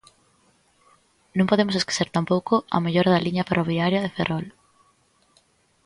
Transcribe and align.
Non 1.37 1.49
podemos 1.51 1.75
esquecer 1.77 2.07
tampouco 2.17 2.53
a 2.75 2.77
mellora 2.85 3.13
da 3.13 3.23
liña 3.25 3.47
ferroviaria 3.49 4.01
de 4.03 4.13
Ferrol. 4.15 4.45